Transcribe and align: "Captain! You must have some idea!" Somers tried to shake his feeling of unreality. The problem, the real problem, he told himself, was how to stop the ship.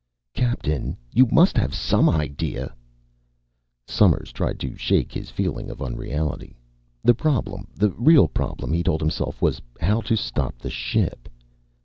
"Captain! 0.33 0.97
You 1.13 1.27
must 1.31 1.55
have 1.57 1.75
some 1.75 2.09
idea!" 2.09 2.73
Somers 3.85 4.31
tried 4.31 4.59
to 4.61 4.75
shake 4.75 5.11
his 5.11 5.29
feeling 5.29 5.69
of 5.69 5.79
unreality. 5.79 6.57
The 7.03 7.13
problem, 7.13 7.67
the 7.75 7.91
real 7.91 8.27
problem, 8.27 8.73
he 8.73 8.81
told 8.81 9.01
himself, 9.01 9.43
was 9.43 9.61
how 9.79 10.01
to 10.01 10.15
stop 10.15 10.57
the 10.57 10.71
ship. 10.71 11.29